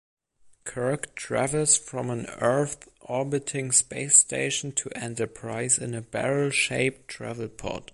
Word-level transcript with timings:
Kirk 0.63 1.13
travels 1.15 1.77
from 1.77 2.09
an 2.09 2.25
Earth-orbiting 2.41 3.71
Space 3.71 4.17
station 4.17 4.71
to 4.71 4.89
"Enterprise" 4.97 5.77
in 5.77 5.93
a 5.93 6.01
barrel-shaped 6.01 7.07
"travel 7.07 7.47
pod". 7.49 7.83